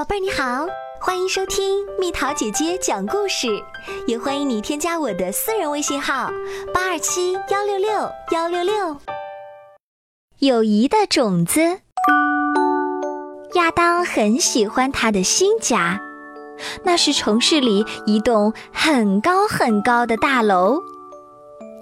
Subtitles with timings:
[0.00, 0.66] 宝贝儿你好，
[0.98, 3.48] 欢迎收听蜜桃姐姐讲故事，
[4.06, 6.30] 也欢迎你添加我的私人微信号
[6.72, 8.96] 八二七幺六六幺六六。
[10.38, 11.60] 友谊的种子，
[13.52, 16.00] 亚当很喜欢他的新家，
[16.82, 20.80] 那是城市里一栋很高很高的大楼。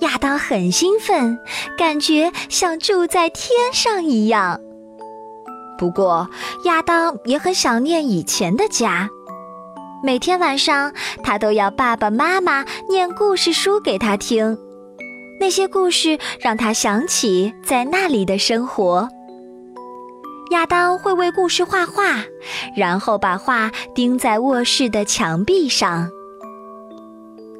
[0.00, 1.38] 亚当很兴奋，
[1.76, 4.62] 感觉像住在天上一样。
[5.78, 6.28] 不过，
[6.64, 9.08] 亚当也很想念以前的家。
[10.02, 14.58] 每天晚上，他都要爸爸妈妈念故事书给他听。
[15.40, 19.08] 那些故事让他想起在那里的生活。
[20.50, 22.24] 亚当会为故事画画，
[22.76, 26.08] 然后把画钉在卧室的墙壁上。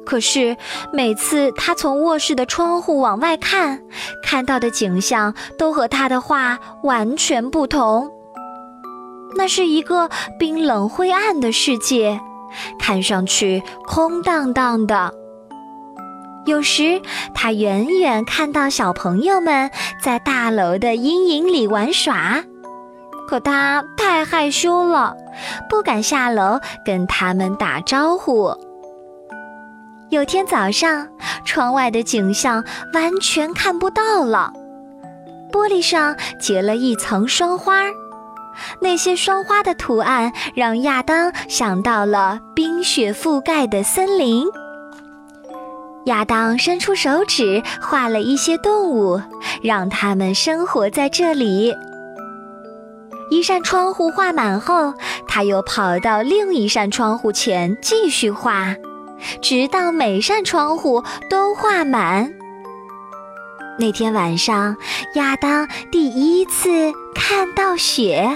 [0.07, 0.55] 可是，
[0.93, 3.81] 每次他从卧室的窗户往外看，
[4.23, 8.09] 看到的景象都和他的画完全不同。
[9.35, 12.21] 那是一个冰冷灰暗的世界，
[12.79, 15.13] 看上去空荡荡的。
[16.45, 17.01] 有时，
[17.35, 19.69] 他远远看到小朋友们
[20.01, 22.45] 在大楼的阴影里玩耍，
[23.27, 25.17] 可他太害羞了，
[25.69, 28.55] 不敢下楼跟他们打招呼。
[30.09, 31.05] 有天早上，
[31.43, 32.63] 窗外的景象
[32.93, 34.53] 完全看不到了。
[35.51, 37.83] 玻璃上结了一层霜花，
[38.81, 44.45] 那些霜花的图案让亚当想到了冰雪覆盖的森林。
[46.05, 49.21] 亚当伸出手指画了一些动物，
[49.61, 51.75] 让它们生活在这里。
[53.29, 54.93] 一扇窗户画满后，
[55.27, 58.73] 他又跑到另一扇窗户前继续画。
[59.41, 62.33] 直到每扇窗户都画满。
[63.79, 64.75] 那天晚上，
[65.13, 68.27] 亚当第一次看到雪。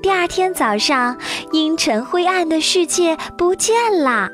[0.00, 1.18] 第二天早上，
[1.50, 4.30] 阴沉灰暗的世界不见了，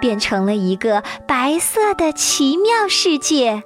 [0.00, 3.62] 变成了一个白色的奇妙世界。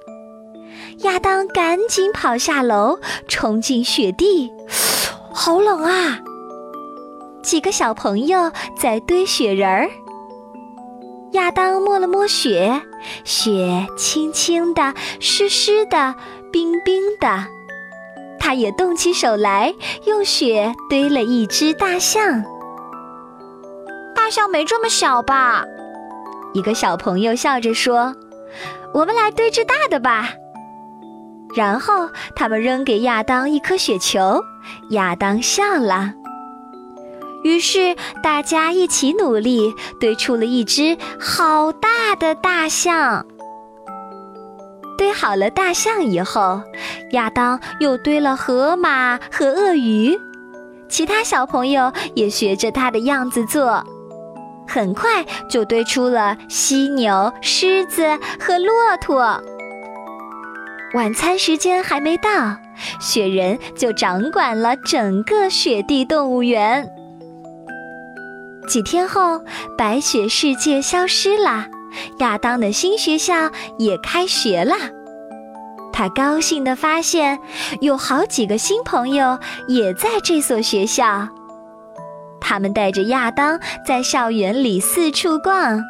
[0.98, 4.52] 亚当赶紧跑下楼，冲进雪地，
[5.32, 6.20] 好冷啊！
[7.42, 9.88] 几个小朋友在堆雪人儿。
[11.32, 12.82] 亚当摸了摸雪，
[13.24, 16.14] 雪轻轻的、湿湿的、
[16.52, 17.46] 冰冰的。
[18.38, 19.74] 他也动起手来，
[20.06, 22.42] 用雪堆了一只大象。
[24.14, 25.64] 大象没这么小吧？
[26.52, 28.14] 一个小朋友笑着说
[28.92, 30.30] ：“我们来堆只大的吧。”
[31.54, 34.42] 然后他们扔给亚当一颗雪球，
[34.90, 36.14] 亚当笑了。
[37.42, 43.26] 于是大家一起努力，堆出了一只好大的大象。
[44.98, 46.60] 堆好了大象以后，
[47.12, 50.18] 亚当又堆了河马和鳄鱼，
[50.90, 53.82] 其他小朋友也学着他的样子做，
[54.68, 59.42] 很快就堆出了犀牛、狮子和骆驼。
[60.92, 62.58] 晚餐时间还没到，
[63.00, 66.86] 雪人就掌管了整个雪地动物园。
[68.70, 69.42] 几天后，
[69.76, 71.66] 白雪世界消失了，
[72.20, 74.76] 亚当的新学校也开学了。
[75.92, 77.40] 他高兴地发现，
[77.80, 81.28] 有好几个新朋友也在这所学校。
[82.40, 85.82] 他们带着亚当在校园里四处逛。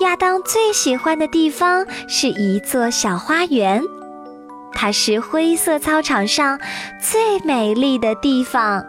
[0.00, 3.80] 亚当最喜欢的地方是一座小花园，
[4.72, 6.58] 它是灰色操场上
[7.00, 8.84] 最美丽的地方。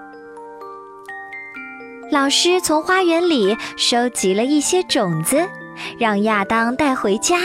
[2.15, 5.49] 老师从花园里收集了一些种子，
[5.99, 7.35] 让亚当带回家。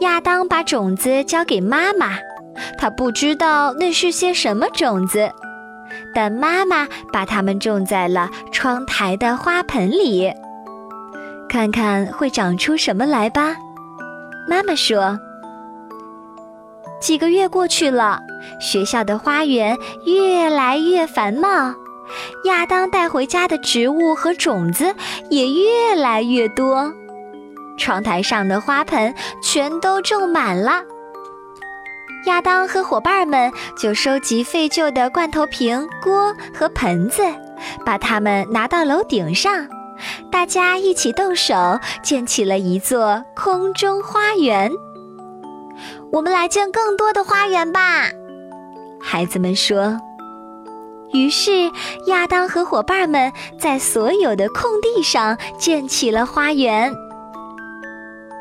[0.00, 2.18] 亚当把种子交给妈妈，
[2.76, 5.32] 他不知道那是些什么种子，
[6.14, 10.30] 但妈妈把它们种在了窗台的花盆里，
[11.48, 13.56] 看看会长出什么来吧。
[14.46, 15.18] 妈妈说
[17.00, 18.20] ：“几个月过去了，
[18.60, 21.72] 学校的花园越来越繁茂。”
[22.44, 24.94] 亚当带回家的植物和种子
[25.30, 26.92] 也越来越多，
[27.76, 30.82] 窗台上的花盆全都种满了。
[32.26, 37.22] 亚当和伙伴们就收集废旧的罐头瓶、锅和盆子，
[37.86, 39.68] 把它们拿到楼顶上，
[40.30, 44.70] 大家一起动手建起了一座空中花园。
[46.10, 48.10] 我们来建更多的花园吧，
[49.00, 50.00] 孩子们说。
[51.12, 51.70] 于是，
[52.06, 56.94] 亚当和伙伴们在所有的空地上建起了花园。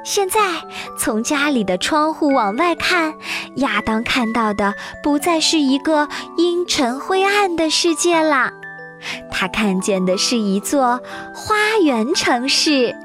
[0.04, 0.40] 现在，
[0.98, 3.14] 从家里的窗户往外看，
[3.56, 4.74] 亚当看到的
[5.04, 8.54] 不再是一个阴沉灰暗的世界啦，
[9.32, 11.02] 他看见的是一座
[11.34, 12.96] 花园城市。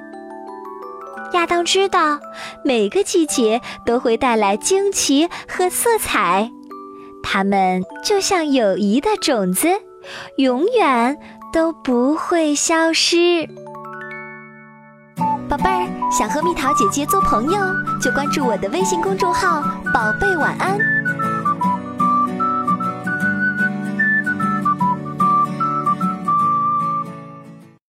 [1.33, 2.21] 亚当知道，
[2.63, 6.53] 每个季节都会带来惊奇和色彩，
[7.23, 9.69] 它们就像友谊的种子，
[10.37, 11.19] 永远
[11.53, 13.49] 都不会消失。
[15.49, 17.59] 宝贝儿，想和蜜桃姐姐做朋友，
[18.01, 20.79] 就关注我的微信公众号“宝贝晚安”。